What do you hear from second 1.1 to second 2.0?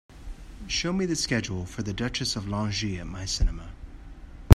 schedule for The